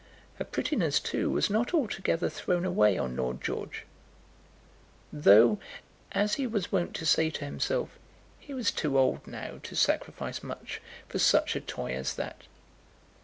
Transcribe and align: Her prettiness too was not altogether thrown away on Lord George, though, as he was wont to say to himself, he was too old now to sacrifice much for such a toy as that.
Her 0.39 0.45
prettiness 0.45 0.99
too 0.99 1.29
was 1.29 1.51
not 1.51 1.75
altogether 1.75 2.27
thrown 2.27 2.65
away 2.65 2.97
on 2.97 3.15
Lord 3.15 3.39
George, 3.39 3.85
though, 5.13 5.59
as 6.11 6.33
he 6.33 6.47
was 6.47 6.71
wont 6.71 6.95
to 6.95 7.05
say 7.05 7.29
to 7.29 7.45
himself, 7.45 7.99
he 8.39 8.51
was 8.51 8.71
too 8.71 8.97
old 8.97 9.27
now 9.27 9.59
to 9.61 9.75
sacrifice 9.75 10.41
much 10.41 10.81
for 11.07 11.19
such 11.19 11.55
a 11.55 11.61
toy 11.61 11.91
as 11.91 12.15
that. 12.15 12.45